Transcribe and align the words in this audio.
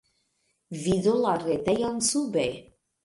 Vidu 0.85 1.13
la 1.25 1.35
retejon 1.43 2.01
sube. 2.09 2.47